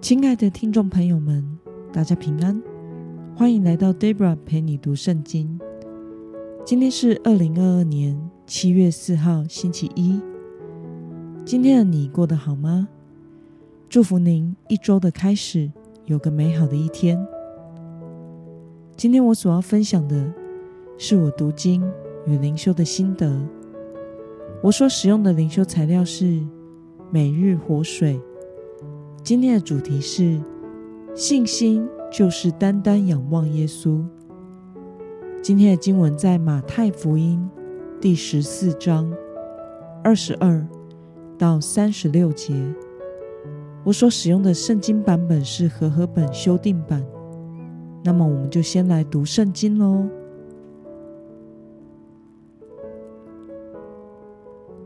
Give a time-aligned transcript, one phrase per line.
[0.00, 1.44] 亲爱的听众朋友们，
[1.92, 2.62] 大家平安，
[3.34, 5.58] 欢迎来到 Debra 陪你读圣经。
[6.64, 8.16] 今天是二零二二年
[8.46, 10.20] 七月四号，星期一。
[11.44, 12.88] 今天的你过得好吗？
[13.88, 15.70] 祝福您一周的开始
[16.06, 17.18] 有个美好的一天。
[18.96, 20.32] 今天我所要分享的
[20.96, 21.82] 是我读经
[22.24, 23.36] 与灵修的心得。
[24.62, 26.40] 我所使用的灵修材料是
[27.10, 28.18] 每日活水。
[29.28, 30.40] 今天的主题是
[31.14, 34.02] 信心，就是单单仰望耶稣。
[35.42, 37.46] 今天的经文在马太福音
[38.00, 39.12] 第十四章
[40.02, 40.66] 二十二
[41.36, 42.54] 到三十六节。
[43.84, 47.04] 我所使用的圣经版本是和合本修订版。
[48.02, 50.08] 那么，我们就先来读圣经喽。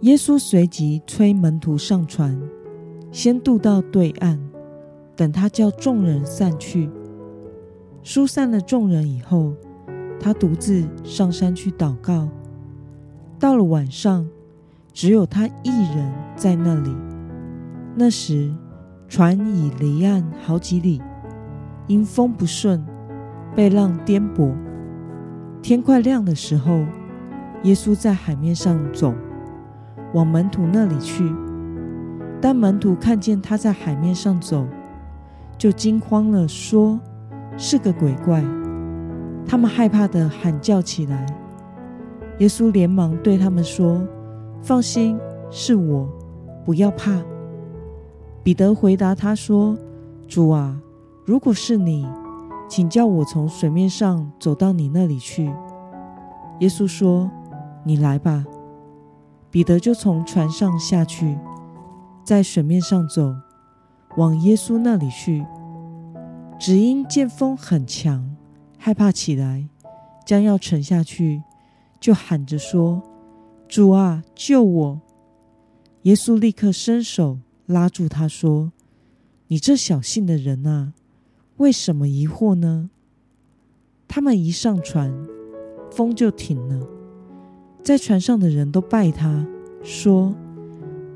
[0.00, 2.36] 耶稣随即催门徒上船。
[3.12, 4.38] 先渡到对岸，
[5.14, 6.90] 等他叫众人散去。
[8.02, 9.52] 疏散了众人以后，
[10.18, 12.26] 他独自上山去祷告。
[13.38, 14.26] 到了晚上，
[14.94, 16.90] 只有他一人在那里。
[17.94, 18.50] 那时，
[19.08, 21.02] 船已离岸好几里，
[21.86, 22.82] 因风不顺，
[23.54, 24.54] 被浪颠簸。
[25.60, 26.82] 天快亮的时候，
[27.64, 29.12] 耶稣在海面上走，
[30.14, 31.30] 往门徒那里去。
[32.42, 34.66] 当门徒看见他在海面上走，
[35.56, 36.98] 就惊慌了，说
[37.56, 38.42] ：“是个鬼怪。”
[39.46, 41.24] 他们害怕的喊叫起来。
[42.38, 44.02] 耶稣连忙对他们说
[44.60, 45.16] ：“放心，
[45.50, 46.08] 是我，
[46.64, 47.22] 不要怕。”
[48.42, 49.78] 彼得回答他说
[50.26, 50.76] ：“主啊，
[51.24, 52.04] 如果是你，
[52.68, 55.46] 请叫我从水面上走到你那里去。”
[56.58, 57.30] 耶稣说
[57.86, 58.44] ：“你来吧。”
[59.48, 61.38] 彼得就从船上下去。
[62.24, 63.34] 在水面上走，
[64.16, 65.44] 往耶稣那里去，
[66.58, 68.36] 只因见风很强，
[68.78, 69.68] 害怕起来，
[70.24, 71.42] 将要沉下去，
[71.98, 73.02] 就喊着说
[73.66, 75.00] ：“主啊，救我！”
[76.02, 78.72] 耶稣立刻伸手拉住他说
[79.48, 80.92] ：“你这小信的人啊，
[81.56, 82.90] 为什么疑惑呢？”
[84.06, 85.12] 他们一上船，
[85.90, 86.86] 风就停了，
[87.82, 89.44] 在船上的人都拜他，
[89.82, 90.32] 说。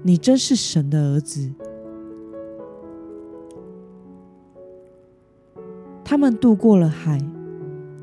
[0.06, 1.50] 你真是神的儿子。
[6.04, 7.20] 他们渡过了海，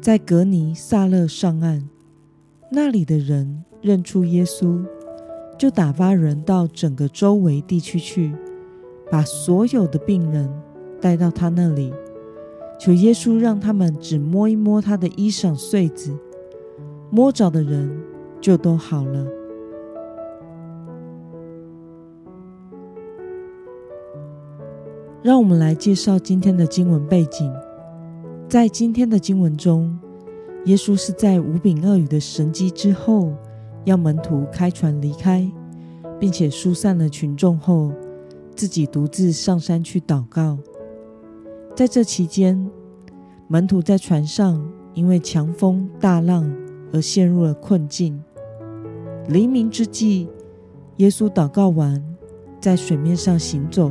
[0.02, 1.88] 在格尼萨勒上岸。
[2.70, 4.84] 那里的人认出耶稣，
[5.58, 8.36] 就打发人到整个周围地区去，
[9.10, 10.52] 把所有的病人
[11.00, 11.94] 带到他那里，
[12.78, 16.14] 求耶稣让他们只摸一摸他的衣裳穗子，
[17.10, 17.98] 摸着的人
[18.42, 19.26] 就都好了。
[25.24, 27.50] 让我们来介绍今天的经文背景。
[28.50, 29.98] 在今天的经文中，
[30.66, 33.32] 耶稣是在五饼二鱼的神迹之后，
[33.86, 35.50] 要门徒开船离开，
[36.20, 37.94] 并且疏散了群众后，
[38.54, 40.58] 自己独自上山去祷告。
[41.74, 42.70] 在这期间，
[43.48, 44.62] 门徒在船上
[44.94, 46.54] 因为强风大浪
[46.92, 48.22] 而陷入了困境。
[49.30, 50.28] 黎明之际，
[50.98, 52.04] 耶稣祷告完，
[52.60, 53.90] 在水面上行走。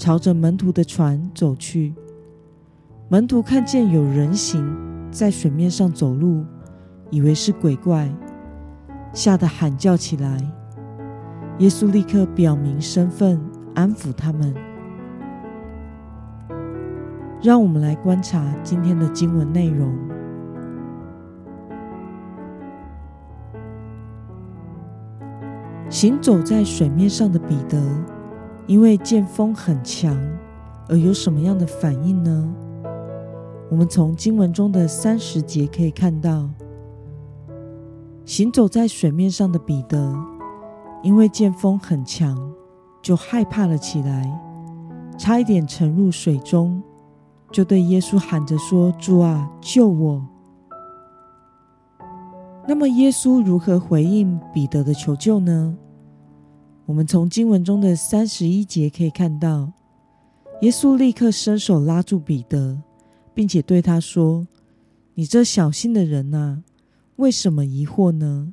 [0.00, 1.92] 朝着门徒的船走去，
[3.10, 4.74] 门徒看见有人形
[5.10, 6.42] 在水面上走路，
[7.10, 8.10] 以为是鬼怪，
[9.12, 10.42] 吓得喊叫起来。
[11.58, 13.38] 耶稣立刻表明身份，
[13.74, 14.54] 安抚他们。
[17.42, 19.94] 让我们来观察今天的经文内容。
[25.90, 27.78] 行走在水面上的彼得。
[28.70, 30.16] 因为见风很强，
[30.88, 32.54] 而有什么样的反应呢？
[33.68, 36.48] 我们从经文中的三十节可以看到，
[38.24, 40.16] 行走在水面上的彼得，
[41.02, 42.38] 因为见风很强，
[43.02, 44.40] 就害怕了起来，
[45.18, 46.80] 差一点沉入水中，
[47.50, 50.24] 就对耶稣喊着说：“主啊，救我！”
[52.68, 55.76] 那么，耶稣如何回应彼得的求救呢？
[56.90, 59.72] 我们从经文中的三十一节可以看到，
[60.62, 62.82] 耶稣立刻伸手拉住彼得，
[63.32, 64.48] 并且对他说
[65.14, 66.64] ：“你这小心的人啊，
[67.14, 68.52] 为什么疑惑呢？”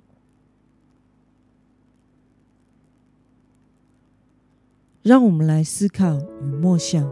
[5.01, 7.11] 让我们来思考与默想：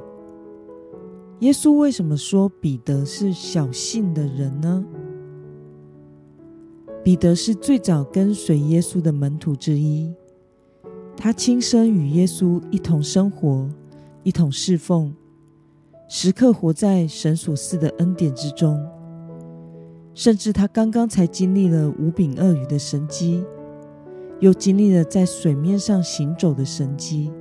[1.39, 4.85] 耶稣为什么说彼得是小信的人呢？
[7.03, 10.13] 彼得是最早跟随耶稣的门徒之一。
[11.17, 13.67] 他亲身与耶稣一同生活，
[14.23, 15.13] 一同侍奉，
[16.07, 18.79] 时刻活在神所赐的恩典之中。
[20.13, 23.43] 甚至他刚刚才经历了五柄鳄鱼的神机，
[24.39, 27.31] 又经历了在水面上行走的神机，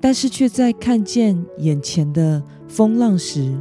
[0.00, 3.54] 但是却在看见眼前的风浪时，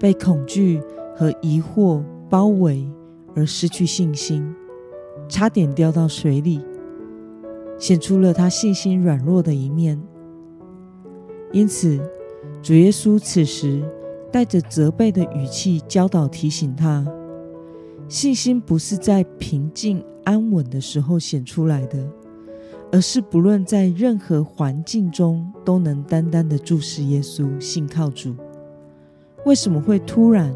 [0.00, 0.80] 被恐惧
[1.14, 2.90] 和疑惑包围
[3.36, 4.52] 而失去信心，
[5.28, 6.60] 差点掉到水里，
[7.78, 10.00] 显出了他信心软弱的一面。
[11.52, 12.00] 因此，
[12.62, 13.82] 主耶稣此时
[14.32, 17.06] 带着责备的语气教导提醒他。
[18.08, 21.98] 信心不是在平静安稳的时候显出来的，
[22.92, 28.34] 而是不论在任何环境中都能单单的注视耶稣，信靠主。
[29.44, 30.54] 为什么会突然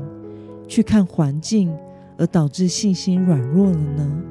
[0.69, 1.73] 去看环境，
[2.19, 4.23] 而导致信心软弱了呢？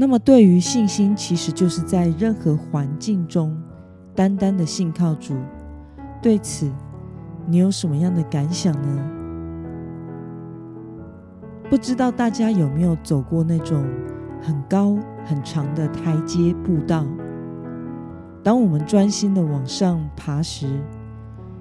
[0.00, 3.54] 那么，对于信心，其实就是在任何环境中
[4.14, 5.34] 单单的信靠主。
[6.22, 6.70] 对此，
[7.46, 9.10] 你有什么样的感想呢？
[11.68, 13.84] 不知道大家有没有走过那种
[14.40, 17.04] 很高很长的台阶步道？
[18.42, 20.66] 当我们专心的往上爬时，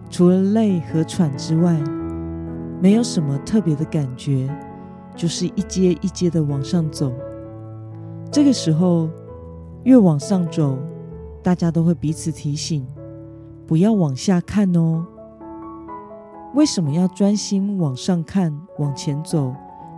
[0.09, 1.77] 除了累和喘之外，
[2.81, 4.49] 没有什么特别的感觉，
[5.13, 7.11] 就是一阶一阶的往上走。
[8.31, 9.09] 这个时候，
[9.83, 10.77] 越往上走，
[11.41, 12.85] 大家都会彼此提醒，
[13.65, 15.03] 不要往下看哦。
[16.53, 19.53] 为什么要专心往上看，往前走，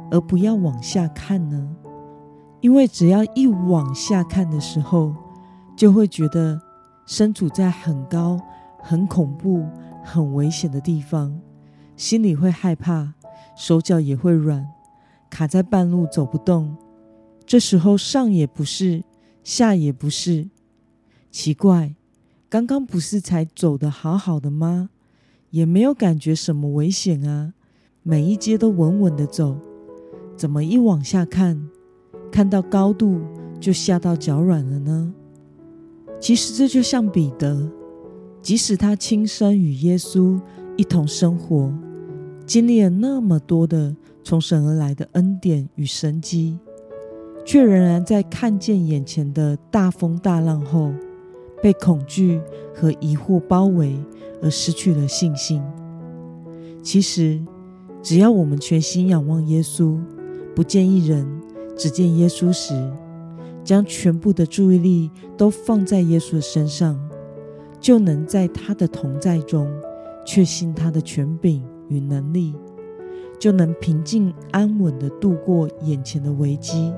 [0.10, 1.76] 而不要往下看呢？
[2.62, 5.14] 因为只要一往下看的时候，
[5.76, 6.58] 就会觉得
[7.06, 8.40] 身处在很高、
[8.82, 9.66] 很恐怖、
[10.04, 11.38] 很危险的地方，
[11.98, 13.14] 心里会害怕，
[13.58, 14.66] 手脚也会软，
[15.30, 16.78] 卡在半路走不动。
[17.52, 19.04] 这时候上也不是，
[19.44, 20.48] 下也不是，
[21.30, 21.94] 奇怪，
[22.48, 24.90] 刚刚不是才走得好好的吗？
[25.50, 27.54] 也没有感觉什么危险啊，
[28.04, 29.58] 每一阶都稳稳的走，
[30.38, 31.62] 怎么一往下看，
[32.32, 33.20] 看到高度
[33.60, 35.14] 就吓到脚软了呢？
[36.22, 37.70] 其实这就像彼得，
[38.42, 40.40] 即使他亲身与耶稣
[40.78, 41.70] 一同生活，
[42.46, 43.94] 经历了那么多的
[44.24, 46.58] 从神而来的恩典与神迹，
[47.46, 50.92] 却仍然在看见眼前的大风大浪后，
[51.62, 52.42] 被恐惧
[52.74, 53.96] 和疑惑包围。
[54.44, 55.62] 而失去了信心。
[56.82, 57.40] 其实，
[58.02, 60.00] 只要我们全心仰望耶稣，
[60.56, 61.28] 不见一人，
[61.78, 62.74] 只见耶稣时，
[63.64, 67.00] 将全部的注意力都放在耶稣的身上，
[67.80, 69.72] 就能在他的同在中
[70.26, 72.56] 确信他的权柄与能力，
[73.40, 76.92] 就能平静安稳的度过眼前的危机。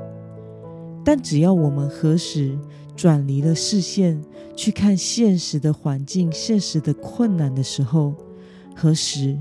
[1.03, 2.57] 但只要我们何时
[2.95, 4.21] 转离了视线，
[4.55, 8.15] 去看现实的环境、现实的困难的时候，
[8.73, 9.37] 何时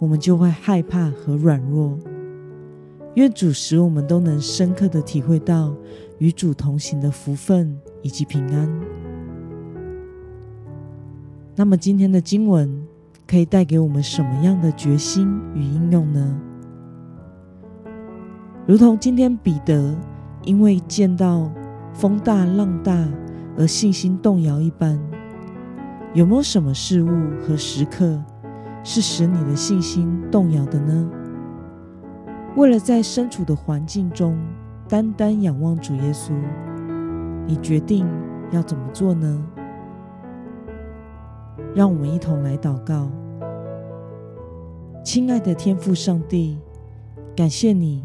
[0.00, 1.96] 我们就会害怕和软弱。
[3.14, 5.72] 愿主使我们都能深刻的体会到
[6.18, 8.80] 与主同行的福分以及平安。
[11.54, 12.84] 那么今天的经文
[13.24, 16.40] 可以带给我们什么样的决心与应用呢？
[18.66, 19.96] 如同今天彼得。
[20.44, 21.50] 因为见到
[21.92, 23.06] 风大浪大
[23.56, 25.00] 而信心动摇一般，
[26.12, 27.08] 有没有什么事物
[27.40, 28.22] 和时刻
[28.82, 31.10] 是使你的信心动摇的呢？
[32.56, 34.38] 为了在身处的环境中
[34.88, 36.32] 单单仰望主耶稣，
[37.46, 38.06] 你决定
[38.50, 39.44] 要怎么做呢？
[41.74, 43.08] 让我们一同来祷告，
[45.02, 46.58] 亲爱的天父上帝，
[47.34, 48.04] 感谢你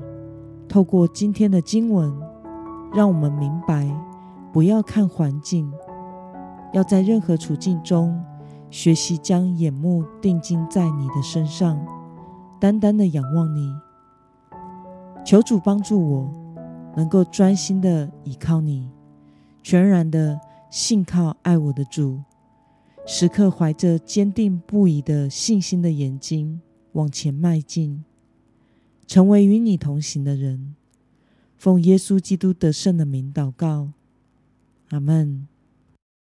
[0.68, 2.29] 透过今天的经文。
[2.94, 3.88] 让我们明白，
[4.52, 5.72] 不要看环境，
[6.74, 8.20] 要在任何处境中
[8.72, 11.80] 学习将眼目定睛在你的身上，
[12.60, 13.72] 单单的仰望你。
[15.24, 16.34] 求主帮助我，
[16.96, 18.90] 能够专心的倚靠你，
[19.62, 20.40] 全然的
[20.72, 22.20] 信靠爱我的主，
[23.06, 26.60] 时刻怀着坚定不移的信心的眼睛
[26.94, 28.04] 往前迈进，
[29.06, 30.76] 成为与你同行的人。
[31.60, 33.92] 奉耶稣基督得胜的名祷告，
[34.92, 35.46] 阿门。